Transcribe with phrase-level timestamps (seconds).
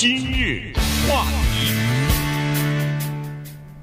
[0.00, 0.72] 今日
[1.08, 1.74] 话题，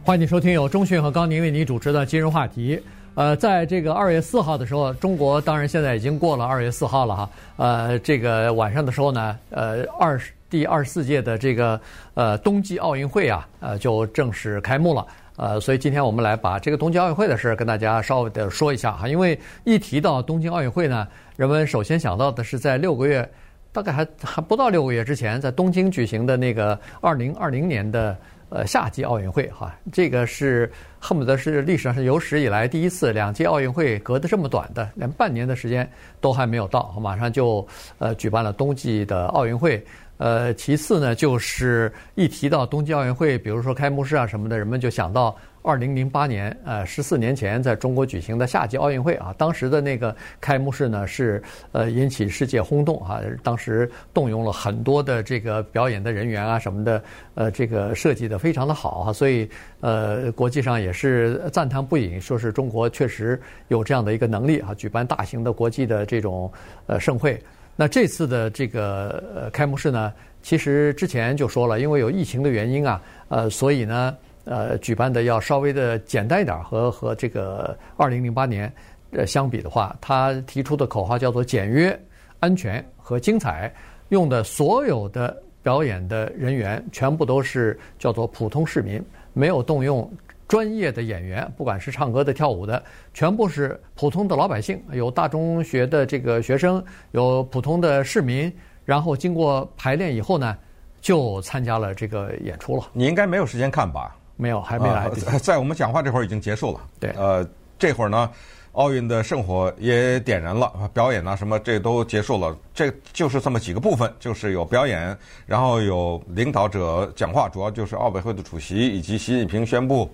[0.01, 2.81] 欢迎收听由钟讯和高宁为您主持的今日话题。
[3.15, 7.29] 呃，在这个二月四号的时候，中国当然现在已经过了二月四号了哈。
[7.57, 11.77] 呃，这个晚上的时候呢，呃，二十第二十四届的这个
[12.13, 15.05] 呃冬季奥运会啊，呃，就正式开幕了。
[15.35, 21.05] 呃，所以今天我们来把这个东京奥运会的事跟大家稍微的说一下哈，因为一提到东京奥运会呢，
[21.35, 23.29] 人们首先想到的是在六个月。
[23.75, 28.17] 大概还还不到六个月之前，在东京举行的那个二零二零年的
[28.47, 35.85] 呃夏季奥运会哈，这个是恨不得是历史上是有史以来第一次两届奥运会隔得这么短的，连半年的时间
[36.21, 37.67] 都还没有到，马上就
[37.97, 39.85] 呃举办了冬季的奥运会。
[40.17, 49.33] 呃，其次呢，就是一提到冬季奥运会，比如说开幕式啊什么的，人们就想到二零零八年，呃，十四年前在中国举行的夏季奥运会啊。
[49.35, 53.19] 当时的那个开幕式呢，是呃引起世界轰动啊。
[53.41, 59.49] 当时动用了很多的这个表演的人员啊什么的，呃，这个设计的非常的好啊，所以
[59.81, 66.51] 呃，国际上也是赞叹不已，说是中国确实有这样的一个能力啊，举办大型的国际的这种
[66.85, 67.41] 呃盛会。
[67.75, 74.15] 那这次的这个呃开幕式呢，其实之前就说了，因为有疫情的原因啊，呃，所以呢，
[74.45, 78.71] 呃，举办的要稍微的简单一点，和和这个二零零八年
[79.11, 81.99] 呃相比的话，他提出的口号叫做简约、
[82.39, 83.73] 安全和精彩，
[84.09, 90.09] 用的所有的表演的人员全部都是叫做普通市民，没有动用。
[90.47, 92.83] 专业的演员，不管是唱歌的、跳舞的，
[93.15, 98.53] 全部是普通的老百姓，有大中学的这个学生，有普通的市民，
[98.85, 100.55] 然后经过排练以后呢，
[101.01, 102.83] 就参加了这个演出了。
[102.93, 104.15] 你应该没有时间看吧？
[104.35, 105.09] 没有，还没来。
[105.27, 106.79] 呃，在我们讲话这会儿已经结束了。
[106.99, 107.47] 对，呃，
[107.79, 108.29] 这会儿呢，
[108.73, 112.55] 奥运的圣火也点燃了，表演啊什么这都结束了。
[112.73, 120.09] 这就是这么几个部分，就是有表演，然后有领导者讲话，主要就是奥委会的主席以及习近平宣布。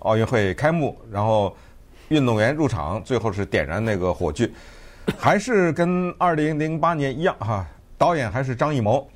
[0.00, 1.52] 奥运会开幕，然后
[2.06, 4.48] 运动员入场，最后是点燃那个火炬，
[5.18, 7.66] 还是跟二零零八年一样哈。
[7.98, 9.10] 导演还是张艺谋，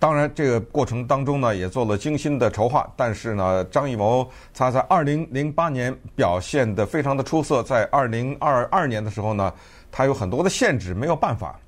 [0.00, 9.52] 当然这个过程当中呢也做了精心的筹划，但是呢张艺谋他在二零零八年表现得非常的出色，在二零二二年的时候呢，
[9.90, 11.58] 他有很多的限制，没有办法。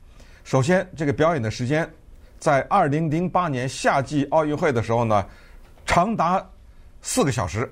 [0.45, 1.89] 首先这个表演的时间，
[2.39, 5.27] 在二零零八年夏季奥运会的时候呢，
[5.85, 6.45] 长达
[7.03, 7.69] 四个小时。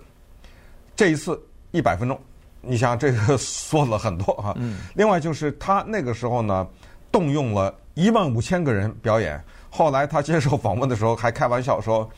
[0.96, 2.20] 这一次一百分钟，
[2.60, 4.54] 你想这个缩了很多啊。
[4.56, 4.78] 嗯。
[4.96, 6.66] 另外就是他那个时候呢，
[7.12, 9.40] 动用了一万五千个人表演。
[9.78, 12.10] 后来他接受访问的时候还开玩笑说，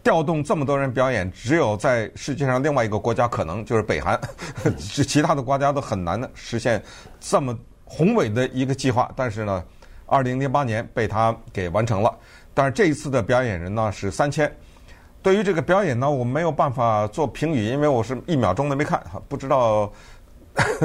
[0.00, 4.16] 调动这么多人表演，只有在世界上另外一个国家可能，就是北韩，
[4.78, 6.80] 是 其他的国家都很难的实现
[7.18, 9.10] 这么宏伟的一个计划。
[9.16, 9.64] 但是呢，
[10.06, 12.16] 二零零八年被他给完成了。
[12.54, 14.48] 但是这一次的表演人呢是三千。
[15.20, 19.92] 对于这个表演呢，我没有办法做评语，因为我是一秒钟都没看，不知道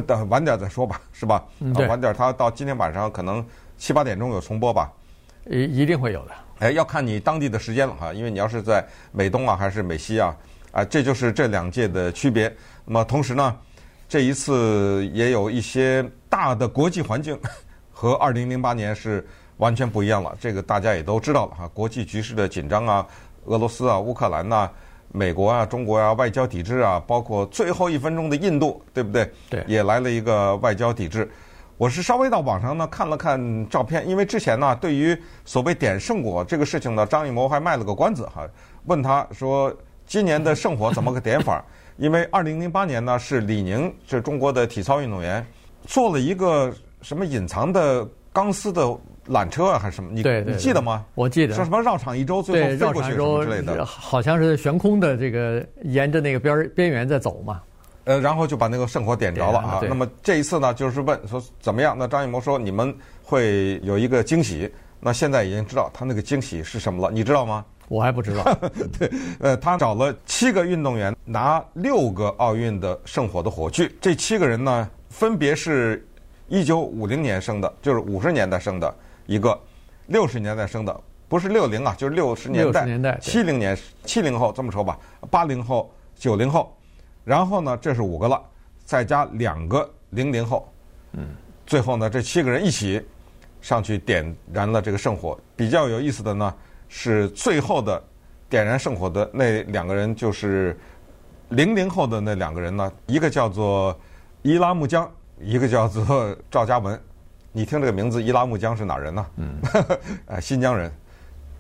[0.08, 1.46] 等 晚点再说吧，是吧？
[1.60, 3.46] 嗯，晚点他到今天晚上可能
[3.78, 4.92] 七八点钟有重播吧？
[5.50, 6.32] 一一定会有的。
[6.60, 10.36] 哎，要看你当地的时间了哈，因为你要是在美东啊还是美西啊，
[10.72, 12.54] 啊，这就是这两届的区别。
[12.86, 13.58] 那么同时呢，
[14.08, 17.40] 这一次也有一些大的国际环境
[17.92, 19.26] 和二零零八年是
[19.58, 23.08] 完全不一样了，这个大家也都知道了哈，国际局势的紧张啊。
[23.46, 24.70] 俄罗斯啊，乌克兰呐，
[25.12, 29.32] 美国啊，中国啊，外交抵制啊，包括最后一分钟的印度，对不对？
[29.50, 31.28] 对，也来了一个外交抵制。
[31.80, 38.46] 我是稍微到网上呢看了看照片，因为之前呢，对于所谓点圣火这个事情呢，张艺谋还卖了个关子哈，
[38.84, 39.74] 问他说
[40.06, 41.64] 今年的圣火怎么个点法？
[41.96, 45.46] 因为二零零八年呢是李宁，是中国的体操运动员，
[45.86, 46.70] 做了一个
[47.02, 48.94] 什么隐藏的钢丝的。
[49.30, 50.10] 缆车啊，还是什么？
[50.12, 51.06] 你你记得吗？
[51.14, 51.54] 我记得。
[51.54, 53.86] 说什么绕场一周，最后飞过去什么之类的。
[53.86, 57.62] 好像是悬空的，这个沿着那个边边缘在走嘛。
[58.10, 59.80] 呃，然后就把那个圣火点着了啊。
[59.88, 61.96] 那么这一次呢，就是问说怎么样？
[61.96, 64.68] 那张艺谋说你们会有一个惊喜。
[65.00, 67.64] 那现在已经知道他那个惊喜是什么了，你知道吗？
[67.88, 68.44] 我还不知道。
[68.98, 73.88] 对，呃，他找了七个运动员拿六个奥运的圣火的火炬。
[74.02, 76.04] 这七个人呢，分别是
[76.48, 78.92] 一九五零年生的，就是五十年代生的。
[79.28, 79.56] 一个
[80.08, 84.98] 六十年代生的，不是六零啊，就是六十年代，七零年七零后这么说吧，
[85.30, 86.76] 八零后、九零后，
[87.30, 88.42] 然后呢，这是五个了，
[88.86, 90.68] 再加两个零零后，
[91.12, 91.28] 嗯，
[91.64, 93.06] 最后呢，这七个人一起
[93.62, 95.40] 上去点燃了这个圣火。
[95.56, 96.52] 比较有意思的呢，
[96.88, 98.02] 是最后的
[98.50, 100.76] 点燃圣火的那两个人，就是
[101.50, 103.96] 零零后的那两个人呢，一个叫做
[104.42, 105.08] 伊拉木江，
[105.40, 107.00] 一个叫做赵嘉文。
[107.52, 109.26] 你听这个名字，伊拉木江是哪人呢？
[109.36, 109.62] 嗯，
[110.26, 110.92] 呃，新疆人。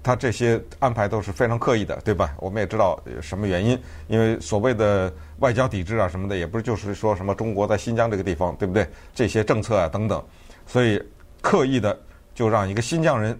[0.01, 2.33] 他这些安排都是非常刻意的，对吧？
[2.37, 8.87] 我们也知道什么原因，因为所谓的外交抵制啊什么的，也不是就是说什么中国在新疆这个地方，对不对？
[9.13, 10.23] 这些政策啊等等，
[10.65, 11.01] 所以
[11.41, 11.99] 刻意的
[12.33, 13.37] 就让一个新疆人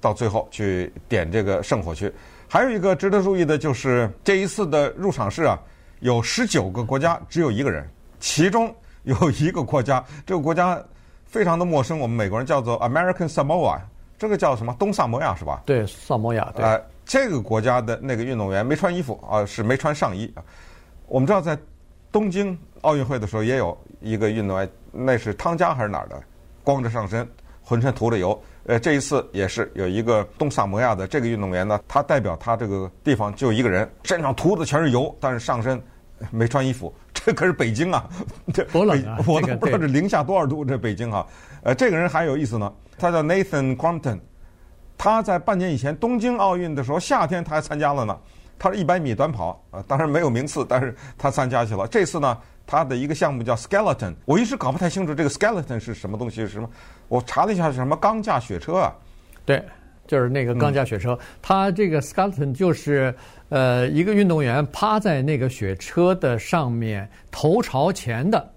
[0.00, 2.12] 到最后去点这个圣火去。
[2.48, 5.58] 还有一个值得注意的就是这一次的入场式啊，
[6.00, 7.88] 有十九个国家只有一个人，
[8.20, 8.72] 其中
[9.04, 10.80] 有一个国家，这个国家
[11.24, 13.80] 非常的陌生，我们美国人叫做 American Samoa。
[14.18, 14.74] 这个叫什么？
[14.78, 15.62] 东萨摩亚是吧？
[15.66, 16.52] 对，萨摩亚。
[16.56, 20.42] 对、呃，这个国家的那个运动员没穿衣服啊、呃，是没穿上衣啊。
[21.06, 21.58] 我们知道在
[22.10, 26.22] 东京奥运会的时候也有一个运动员，那是汤加还是哪儿的，
[26.62, 27.28] 光着上身，
[27.62, 28.40] 浑身涂着油。
[28.66, 35.78] 呃，这一次也是有一个东萨摩亚的这个运动员呢，他代表他这个地方就一个人，身上涂的全是油，但是上身
[36.30, 36.94] 没穿衣服。
[37.24, 38.06] 这可是北京啊，
[38.52, 39.16] 这多冷啊！
[39.26, 41.26] 我都不知道这零下多少度，这北京啊。
[41.62, 42.70] 呃，这个人还有意思呢。
[42.98, 44.20] 他叫 Nathan Crompton，
[44.98, 48.18] 他在半年以前东京奥运的时候，夏天他还参加了呢。
[48.58, 51.86] 他是一百米短跑，呃，当然没有名次，但是他参加去了。
[51.88, 56.68] 这次呢，他的一个项目叫 Skeleton，我一直搞不太清楚这个 Skeleton 是什么东西，是什么？
[57.08, 58.92] 我查了一下，是什么钢架雪车啊？
[59.44, 59.64] 对，
[60.06, 61.18] 就是那个钢架雪车。
[61.42, 63.14] 他、嗯、这个 Skeleton 就是
[63.48, 68.50] 呃一个运动员趴在那个雪车的上面，头朝前的。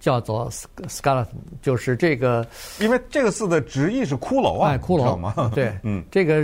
[0.00, 0.50] 叫做
[0.88, 1.26] skeleton，
[1.60, 2.42] 就是这个，
[2.80, 5.34] 因为这个字的直译是骷髅啊，哎，骷髅吗？
[5.54, 6.42] 对，嗯，这个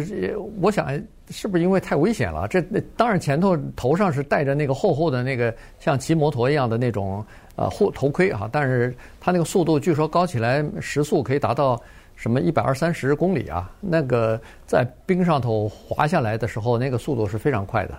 [0.61, 0.93] 我想
[1.31, 2.47] 是不是因为太危险了？
[2.49, 2.61] 这
[2.99, 11.81] 当然前头头上是戴着那个厚厚的那个像骑摩托一样的那种呃护头盔啊，但是它那个速度据说高起来时速可以达到
[12.17, 17.95] 什么一百二三十公里啊，那个在冰上头滑下来的时候，那个速度是非常快的。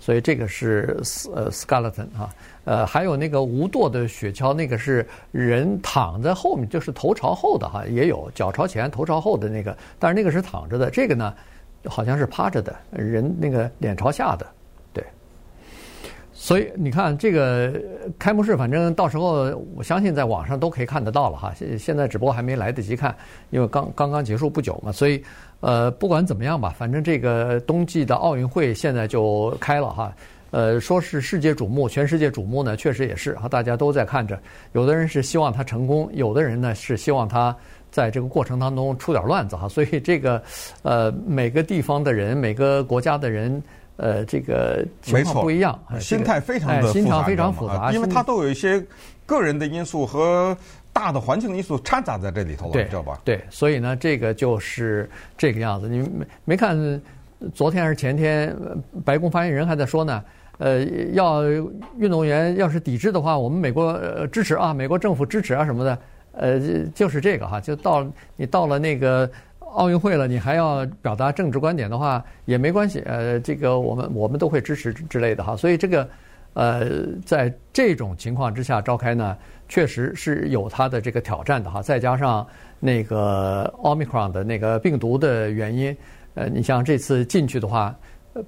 [0.00, 0.96] 所以这个是
[1.34, 2.30] 呃 skeleton 啊，
[2.64, 11.34] 呃还有那个无舵的雪橇，那个是人躺在后面，就是头朝后的哈，也有脚朝前头朝后的那个，但是那个是躺着的，这个呢
[11.84, 14.46] 好像是趴着的，人那个脸朝下的，
[16.40, 17.72] 所以你看这个
[18.16, 23.12] 开幕式，反正到时候我相信在网上都可以看得到了哈，现现在只不过还没来得及看，
[23.50, 25.22] 因为刚刚刚结束不久嘛，所以。
[25.60, 30.14] 呃，不管怎么样吧，反正这个冬季的奥运会现在就开了哈。
[30.52, 34.38] 呃，说是世界瞩目，全世界瞩目呢，确实也是哈，大家都在看着。
[34.70, 37.52] 有的人是希望他成功，有的人呢是希望他
[37.90, 39.68] 在这个过程当中出点乱子哈。
[39.68, 40.40] 所以这个
[40.82, 43.60] 呃，每个地方的人，每个国家的人，
[43.98, 48.82] 呃，这个情况不一样，心态非常的复杂，心态非常复杂，因为它都有一些
[49.26, 50.56] 个人的因素和。
[50.90, 53.20] 大的环境因素掺杂在这里头了，对，知道吧？
[53.22, 55.88] 对，所以呢，这个就是这个样子。
[55.88, 57.00] 你没没看
[57.54, 58.52] 昨天还是前天，
[59.04, 60.24] 白宫发言人还在说呢。
[60.56, 61.44] 呃，要
[61.98, 63.96] 运动员要是抵制的话，我们美国
[64.26, 65.98] 支持啊，美国政府支持啊什么的。
[66.32, 66.58] 呃，
[66.92, 68.04] 就是这个哈，就到
[68.34, 69.30] 你到了那个
[69.72, 73.02] 奥运会了，你还要表达政治观点的话也没关系。
[73.06, 75.56] 呃，这个我们我们都会支持之类的哈。
[75.56, 76.08] 所以这个
[76.54, 79.36] 呃，在这种情况之下召开呢。
[79.70, 82.46] 确实是有它的这个挑战的哈，再加上
[82.80, 85.94] 那个奥密克戎的那个病毒的原因，
[86.32, 87.94] 呃，你像这次进去的话，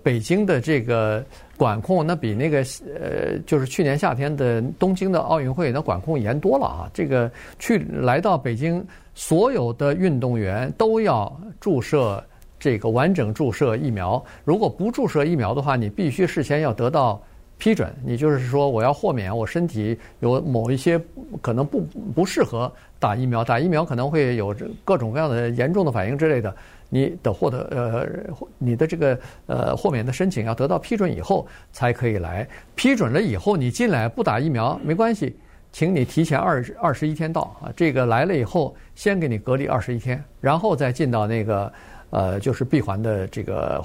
[0.02, 1.22] 北京的这个
[1.58, 2.64] 管控那比那个
[2.98, 6.90] 呃，就是去年夏天的东京的奥运会那管控严多了啊。
[6.94, 8.82] 这个去来到北京，
[9.20, 11.30] 所有的运动员都要
[11.60, 12.24] 注射
[12.58, 17.20] 这个完整注射疫苗，如果不注射疫苗的话，你必须事先要得到。
[17.58, 20.98] 批准，你就是说我要豁免，我身体有某一些
[21.42, 21.82] 可能不
[22.14, 26.56] 不适合打疫苗，打疫苗可能会有各种各样的严重的反应之类的，
[26.88, 28.08] 你的获得呃
[28.56, 35.36] 你的这个呃豁免的申请要得到批准以后才可以来，批准了以后你进来不打疫苗没关系，
[35.72, 41.72] 请你提前二十二十一天到啊，这个来了以后先给你隔离二十一天，然后再进到那个。
[42.12, 43.80] 呃，就是闭环的这个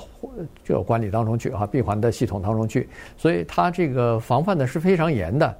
[0.63, 5.55] 就管理当中去哈，闭环的系统当中去，所以它这个防范的是非常严的。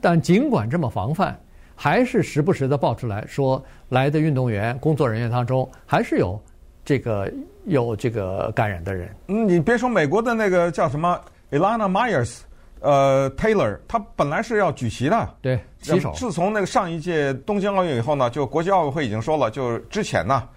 [0.00, 1.38] 但尽管这么防范，
[1.76, 6.36] 还是时不时的爆出来说，来的运动员、工作人员当中还是有
[6.84, 7.32] 这个
[7.66, 9.14] 有这个感染的人。
[9.28, 11.20] 嗯，你别说美国的那个叫什么
[11.52, 12.40] Elana Myers，
[12.80, 16.12] 呃，Taylor，他本来是要举旗的，对，旗手。
[16.14, 20.48] 自从那个上一届东京奥运以后呢，就国际奥委会已经说了，就之前呢。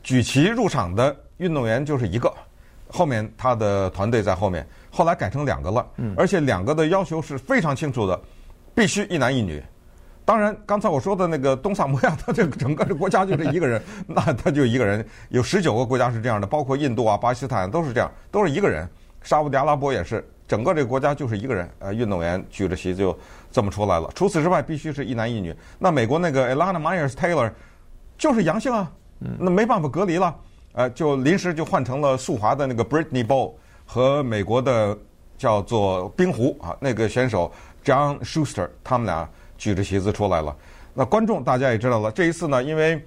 [0.00, 2.32] 举旗入场的运动员就是一个，
[2.88, 5.86] 后面他的团队在后面，后来改成两个了，
[6.16, 8.18] 而且两个的要求是非常清楚的，
[8.74, 9.62] 必须一男一女。
[10.24, 15.04] 当然，刚才我说的那个东萨摩亚，他这个整个的国家就这一个人， 那他就一个人。
[15.28, 18.88] 有十九个国家是这样的，包括印度啊、巴基斯坦都是这样，都是一个人。
[19.22, 21.70] 沙乌地阿拉伯也是，整个这个国家就是一个人。
[21.78, 23.16] 呃，运动员举着旗就
[23.52, 24.10] 这么出来了。
[24.16, 25.54] 除此之外，必须是一男一女。
[25.78, 27.52] 那美国那个 Elana Myers Taylor
[28.16, 28.90] 就是阳性啊。
[29.36, 30.32] 那没办法隔离了，
[30.74, 33.52] 呃，就临时就换成了速滑的那个 Brittany Bowe
[33.84, 34.96] 和美国的
[35.36, 37.52] 叫做冰壶啊那个选手
[37.84, 40.56] John Schuster，他们俩举着旗子出来了。
[40.94, 43.04] 那观众大家也知道了，这一次呢，因为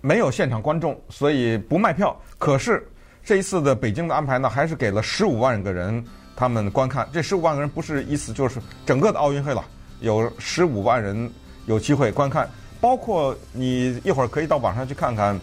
[0.00, 2.18] 没有现场观众，所以不卖票。
[2.38, 2.88] 可是
[3.22, 6.02] 这一次的北京的安排呢，还是给了十五万个人
[6.42, 7.08] 他们观看。
[7.12, 9.64] 这十五万个人不是意思就是整个的奥运会了，
[10.00, 11.30] 有十五万人
[11.66, 15.38] 有机会观看，包括你一会儿可以到网上去看看。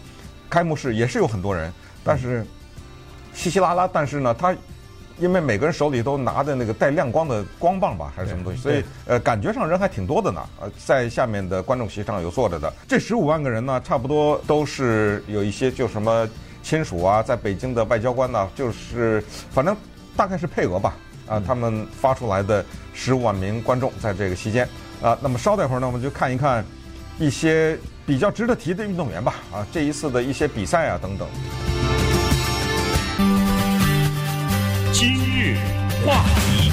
[0.50, 1.72] 开幕式也是有很多人，
[2.04, 2.44] 但是
[3.32, 3.88] 稀稀拉拉。
[3.88, 4.54] 但是呢，他
[5.18, 10.42] 因为每个人手里都拿的那个带亮光的光棒吧，还是什么东西，所以呃，感觉上人还挺多的呢。
[10.60, 16.28] 呃，在下面的观众席上有坐着的，这十五万个人呢，差不多都是有一些就什么
[16.62, 19.74] 亲属啊，在北京的外交官呢，就是反正
[20.16, 20.96] 大概是配额吧。
[21.26, 24.68] 啊，他们发出来的十五万名观众在这个期间
[25.00, 26.64] 啊，那么稍待会儿呢，我们就看一看
[27.18, 27.78] 一些。
[28.06, 31.28] 比较值得提的运动员吧，啊，这一次的一些比赛啊等等。
[34.92, 35.56] 今日
[36.04, 36.69] 话题，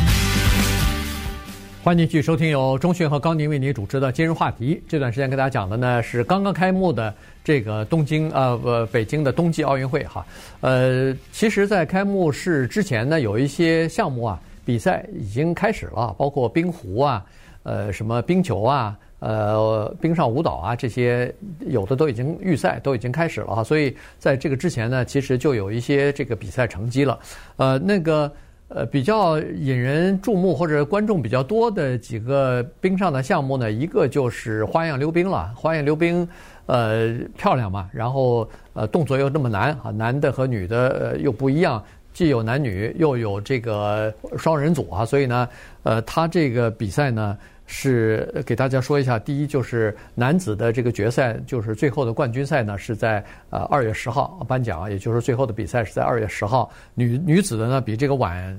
[1.87, 4.75] 欢迎继续收听由钟迅和高宁为您主持的《今日话题》。
[4.89, 7.15] 这段时间跟大家讲的呢是刚刚开幕的
[7.45, 10.25] 这个东京呃不北京的冬季奥运会哈。
[10.59, 17.25] 呃，其实，在开幕式之前呢，有一些项目啊比赛已经开始了，包括冰壶啊，
[17.63, 18.93] 呃，什么冰球啊。
[19.19, 27.17] 呃，冰上舞蹈啊，这些有的都已经预赛都已经开始了哈，所以在这个之前呢，其实就有一些这个比赛成绩了。
[27.55, 28.31] 呃，那个
[28.69, 35.51] 呃比较引人注目或者观众比较多的几个冰上的项目呢，一个就是花样溜冰了。
[35.55, 36.27] 花样溜冰
[36.65, 41.83] 呃漂亮嘛，然后呃动作又那么难啊，男的和女的呃又不一样，
[42.13, 45.47] 既有男女又有这个双人组啊，所以呢，
[45.83, 47.37] 呃，他这个比赛呢。
[47.69, 56.71] 是给大家说一下，第一就是男子的这个决赛，就是最后的冠军赛呢，是在呃二月十号颁奖，也就是最后的比赛是在二月十号。
[56.95, 58.57] 女女子的呢比这个晚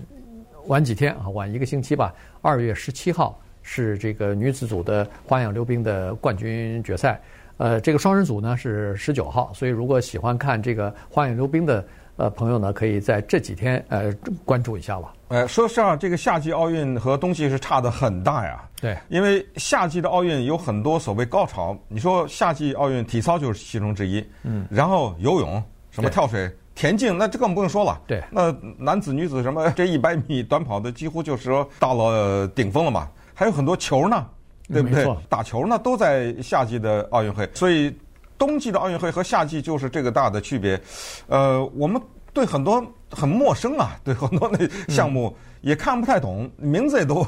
[0.67, 7.21] 晚几天啊，晚一个星期吧，二月十七号是这个女子组的花样溜冰的冠军决赛。
[7.57, 11.85] 呃，这个双人组呢是十九号，所以如果喜欢看这个花样溜冰的。
[12.19, 14.13] 呃，朋友呢，可以在这几天呃
[14.45, 15.15] 关注一下吧。
[15.29, 18.61] 呃，说实话，这个夏季奥运和冬季是差得很大呀。
[18.81, 21.79] 对，因为夏季的奥运有很多所谓高潮。
[21.87, 28.01] 你说夏季奥运体操就是其中之一，嗯，然后游泳、什么跳水、田径，那这更不用说了。
[28.05, 33.09] 对，那男子、女子什么 这一百米短跑的，几乎就是说到了顶峰了嘛。
[33.33, 34.27] 还有很多球呢，
[34.73, 35.07] 对不对？
[35.29, 37.97] 打球呢都在夏季的奥运会，所以。
[38.38, 40.80] 冬季的奥运会和夏季就是这个大的区别，
[41.26, 42.00] 呃，我们
[42.33, 42.80] 对很多
[43.11, 47.26] 很陌生啊，对很多那项目也看不太懂，名字也都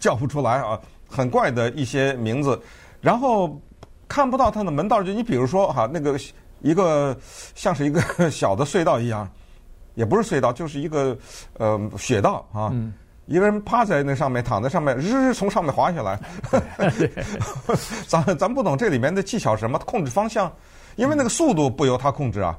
[0.00, 2.58] 叫不出来啊，很怪的一些名字，
[3.02, 3.60] 然后
[4.08, 5.02] 看不到它的门道。
[5.02, 6.18] 就你比如说哈，那个
[6.62, 7.14] 一个
[7.54, 9.28] 像是一个小的隧道一样，
[9.94, 11.16] 也不是隧道，就是一个
[11.58, 12.72] 呃雪道啊。
[13.26, 16.18] 一个人趴在那上面，躺在上面，日日从上面滑下来。
[18.06, 19.76] 咱咱不懂这里面的技巧是什么？
[19.80, 20.50] 控制方向，
[20.94, 22.56] 因为那个速度不由他控制啊。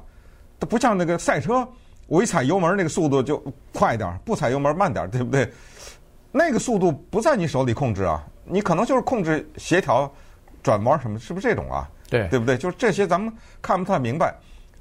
[0.60, 1.66] 它不像那个赛车，
[2.06, 5.50] 我一踩油门，那个速度就快点儿；不踩油门慢点儿，对不对？
[6.30, 10.12] 那个速度不在你手里控制啊，你可能就是控制协调
[10.62, 11.88] 转弯什么，是不是这种啊？
[12.10, 12.58] 对，对不对？
[12.58, 13.32] 就是这些咱们
[13.62, 14.34] 看不太明白。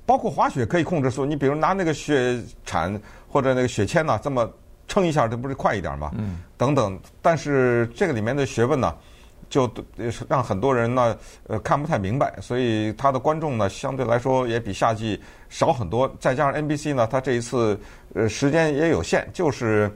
[0.05, 4.51] 包括滑雪可以控制速度，你比如拿那个雪铲或者那个雪签呐，这么。
[4.87, 6.11] 撑一下，这不是快一点吗？
[6.17, 8.95] 嗯，等等，但是这个里面的学问呢，
[9.49, 9.69] 就
[10.27, 11.17] 让很多人呢，
[11.47, 16.07] 呃，看不太明白，所以他的观众呢，相对来说也比夏季少很多。
[16.19, 17.79] 再加上 NBC 呢，他这一次
[18.15, 19.91] 呃时间也有限，就是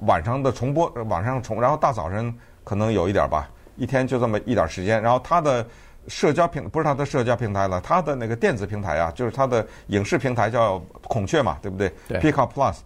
[0.00, 2.32] 晚上的重播，晚上重，然后大早晨
[2.64, 5.02] 可能有一点吧，一天就这么一点时间。
[5.02, 5.66] 然后他的
[6.08, 11.92] 社交平不是他的社交平台了，他的那个电子平台啊，就是他的影视平台叫孔雀嘛，对不对？
[12.08, 12.76] 对，Peacock Plus。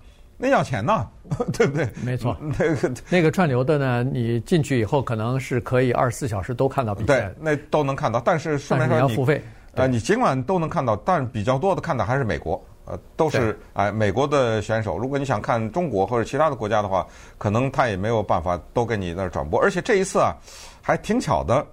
[0.45, 1.09] 那要钱呢，
[1.55, 1.89] 对不对？
[2.05, 7.21] 没错，那个那个串流的呢，你进去以后可能是可以二十四小时都看到比赛。
[7.21, 8.21] 对，那都能看到。
[8.21, 9.43] 但是顺便说你，你要付费。
[9.73, 12.63] 呃，你尽管都能看到，但比较多的看的还是美国。
[12.85, 14.99] 呃，都是哎美国的选手。
[14.99, 17.07] 如果你想看中国或者其他的国家的话，
[17.39, 19.59] 可能他也没有办法都给你那儿转播。
[19.59, 20.37] 而且这一次啊，
[20.83, 21.67] 还挺巧的，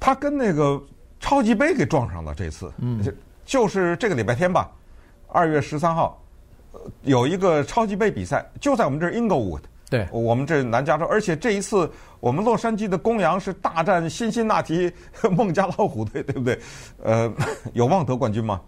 [0.00, 0.82] 他跟那个
[1.20, 2.34] 超级杯给撞上了。
[2.34, 3.00] 这次，嗯，
[3.44, 4.68] 就是这个礼拜天吧，
[5.28, 6.20] 二月十三号。
[7.02, 14.92] 有一个超级杯比赛，就在我们这儿 Inglewood，对，我们这南加州，而且这一次我们洛杉矶的公羊是大战辛辛那提
[15.30, 16.58] 孟加拉虎队，对不对？
[17.02, 17.32] 呃，
[17.74, 18.60] 有望得冠军吗？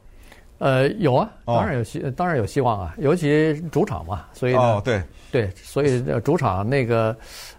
[0.59, 5.03] 呃，有啊，当然有希，哦、当然有希望啊，尤其主场嘛，所以呢，哦，对，
[5.33, 7.17] 对，所以主场那个，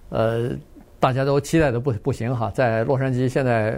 [0.09, 0.51] 呃，
[0.99, 3.75] 大家都期待的不不行哈，在洛杉矶现在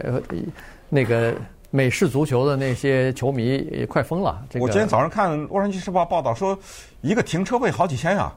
[0.90, 1.34] 那个
[1.76, 4.46] 美式足球的那些球迷也快疯了。
[4.48, 6.56] 这个、我今天早上看《洛杉矶时报》报道说，
[7.02, 8.32] 一个停车位好几千啊。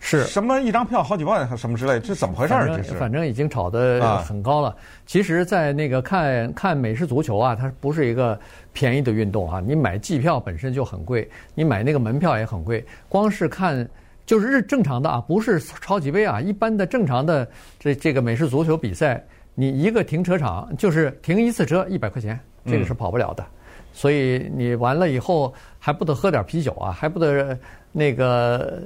[0.00, 2.66] 是什么一张票好几万什么之类，这怎么回事儿？
[2.76, 4.68] 这是反正已经炒得很高了。
[4.68, 4.76] 啊、
[5.06, 8.38] 其实，在那个看看美式足球啊，它不是一个
[8.74, 9.62] 便宜的运动、啊。
[9.66, 12.84] 你买季票本身就很贵，你买那个门票也很贵。
[13.08, 13.88] 光是看
[14.26, 17.48] 就是日正常的啊，不是超级杯啊，一般的正常的
[17.80, 19.24] 这这个美式足球比赛，
[19.54, 23.42] 你一个停车场就是停一次车一百块钱，这个是跑不了的。
[23.42, 23.46] 嗯、
[23.92, 27.58] 所以你完了以后还不得喝点啤酒啊，还不得
[27.92, 28.82] 那个。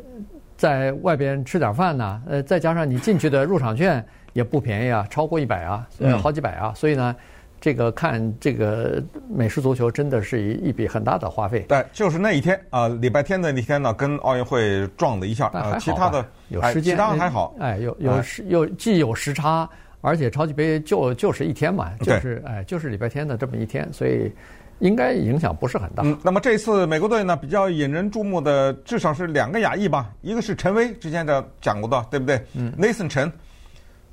[0.58, 7.14] 在外边吃点饭呢，呃，再加上你进去的入场券也不便宜啊，超过一百啊，呃，好几百啊，所以呢，
[7.60, 11.60] 这个看这个美式足球真的是一一笔很大的花费。
[11.68, 19.70] 对，就是那一天啊，礼拜天的那天呢，跟奥运会撞了一下啊，其他的有时间，其他的还好，哎，有有时又既有时差，
[20.00, 24.32] 而且超级杯就就是一天嘛，就是哎，就是礼拜天的这么一天，所以。
[24.80, 26.04] 应该影响不是很大。
[26.04, 32.40] 嗯，那么这次美国队呢，比较引人注目的至少是两个亚裔吧，一个是陈威之前的讲过的，对不对？
[32.54, 33.32] 嗯，Nathan 陈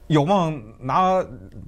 [0.07, 1.23] 有望拿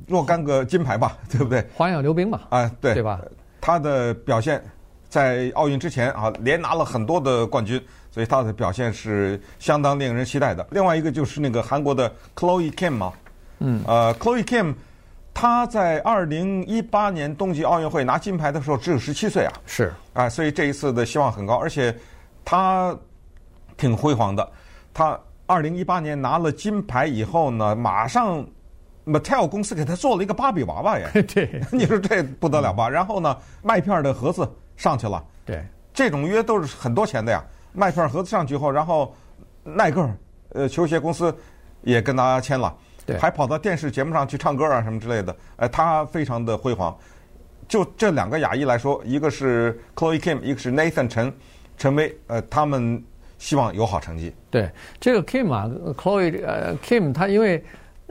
[0.07, 1.63] 若干个金牌吧，对不对？
[1.75, 3.21] 花样溜冰嘛，啊，对，对吧？
[3.61, 4.59] 他的表现
[5.07, 10.65] 在奥运之前啊，连拿了很多的冠军，所以他的表现是相当令人期待的。
[10.71, 13.13] 另外一个就是那个韩国的 Chloe Kim 嘛，
[13.59, 14.73] 嗯，呃，Chloe Kim。
[15.39, 21.95] 他在二零一八年冬季奥运会拿金牌的时候只有十七岁啊，是啊，所以这一次的希望很高，而且
[22.43, 22.97] 他
[23.77, 24.51] 挺辉煌的。
[24.95, 28.43] 他二零一八年拿了金牌以后呢，马上
[29.05, 32.89] Mattel 公司给他做了一个芭比娃娃呀， 对，你说这不得了吧？
[32.89, 37.45] 然后呢，麦片的盒子上去了，对，这种约都是很多钱的呀。
[37.73, 39.13] 麦片盒子上去后，然后
[39.63, 40.09] 耐克
[40.53, 41.31] 呃球鞋公司
[41.83, 42.75] 也跟他签了。
[43.07, 46.95] 对，还跑到电视节目上去唱歌啊什么之类的，呃，他非常的辉煌。
[47.69, 51.33] 就这两个亚裔来说，一个是 Chloe Kim，一个是 Nathan 陈
[51.77, 53.01] 陈薇，呃，他们
[53.37, 54.33] 希望有好成绩。
[54.51, 57.63] 对，这个 Kim 啊，Chloe 呃 Kim，他因为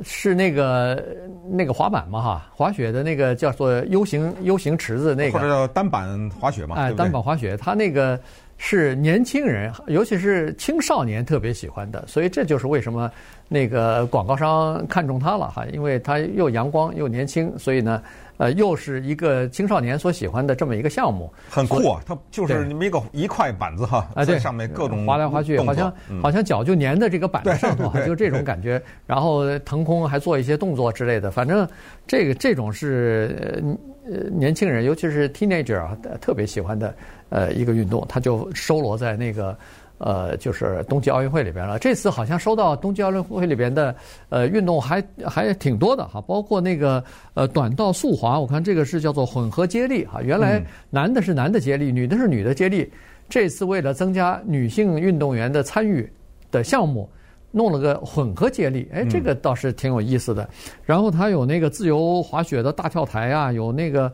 [0.03, 1.05] 是那个
[1.51, 8.19] 那个滑板嘛哈，滑雪的那个叫做 U 型 U 型池子那个，或者叫单板滑雪嘛，哎，单板滑雪，他那个。
[8.59, 13.11] 是年轻人，尤其是青少年特别喜欢的，所以这就是为什么
[13.49, 18.03] 那个广告商看中他了哈，因为他又阳光又年轻，所以呢，
[18.39, 22.03] 呃，又是一个青少年所喜欢的这么一个项目，很酷啊！
[22.07, 28.81] 它就是你们一个一块板子哈，在上面各种滑来滑去，好像好像脚就粘在这个板子上头，就这种感觉。
[29.07, 31.69] 然后腾空还做一些动作之类的，反正
[32.07, 33.63] 这个这种是
[34.07, 36.95] 呃年轻人，尤其是 teenager 啊，特别喜欢的。
[37.29, 39.59] 呃，一个运动，它就收罗在那个
[39.99, 41.79] 呃，就是冬季奥运会里边了。
[41.79, 43.95] 这次好像收到冬季奥运会里边的
[44.29, 47.03] 呃运动还还挺多的哈，包括那个
[47.35, 50.21] 呃短道速滑，我看这个是叫做混合接力哈。
[50.23, 52.91] 原来男的是男的接力，女的是女的接力。
[53.29, 56.09] 这次为了增加女性运动员的参与
[56.51, 57.09] 的项目，
[57.51, 60.49] 弄了个混合接力，哎，这个倒是挺有意思的。
[60.85, 64.13] 然后它有那个自由滑雪的大跳台啊，有那个。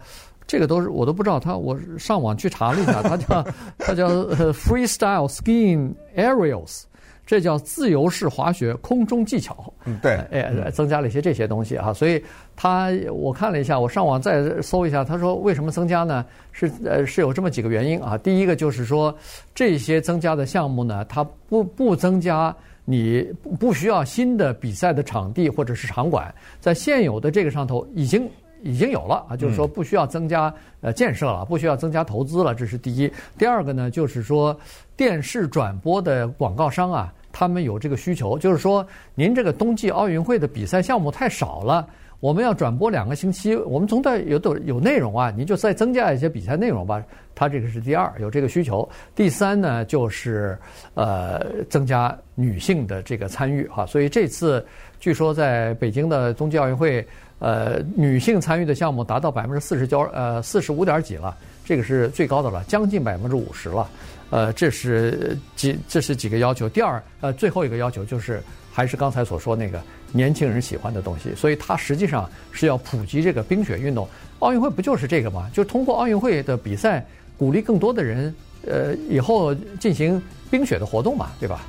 [0.52, 3.46] 这个都是我都不知道，他我上网去查了一下，他叫
[3.78, 4.06] 他叫
[4.52, 6.82] Freestyle Skiing Aerials，
[7.24, 9.72] 这叫自由式滑雪空中技巧。
[9.86, 12.22] 嗯，对，哎，增加了一些这些东西哈，所以
[12.54, 16.22] 他我看了一下，我上网再搜一下，他说为什么增加呢？
[16.52, 18.18] 是呃是有这么几个原因啊。
[18.18, 19.16] 第一个就是说
[19.54, 23.26] 这些增加的项目呢，它不不增加你
[23.58, 28.28] 不需要新的比赛的场地或者是场馆，在现有的这个上头已经。
[28.62, 33.10] 已经有了啊，就是说不需要增加呃建设了，不需要增加投资了，这是第一。
[33.36, 34.58] 第二个呢，就是说
[34.96, 41.86] 电视转播的广告商啊，他们有这个需求，就是说您这个冬季奥运会的比赛项目太少了，
[42.22, 47.02] 我们要转播两个星期，我们总得有有有内容啊，您就再增加一些比赛内容吧。
[47.34, 48.88] 他这个是第二，有这个需求。
[49.12, 50.56] 第三呢，就是
[50.94, 54.64] 呃增加女性的这个参与哈，所以这次
[55.00, 57.04] 据说在北京的冬季奥运会。
[57.44, 63.90] 呃，女性参与的项目达到百分之四十交，呃，四十五点几了，这个是最高的了，将近百分之五十了。
[64.30, 66.68] 呃，这是几这是几个要求。
[66.68, 68.40] 第二，呃，最后一个要求就是
[68.72, 69.82] 还是刚才所说那个
[70.12, 74.06] 年轻人喜欢的东西，所以它实际上是要普及这个冰雪运动。
[74.38, 75.50] 奥运会不就是这个吗？
[75.52, 77.04] 就通过奥运会的比赛，
[77.36, 78.34] 鼓励更多的人，
[78.66, 80.20] 呃，以后进行
[80.50, 81.66] 冰雪的活动嘛，对吧？